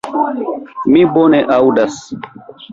[0.95, 2.03] Mi bone aŭdas.